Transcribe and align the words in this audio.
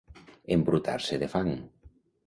Embrutar-se 0.55 1.23
de 1.25 1.31
fang. 1.37 1.57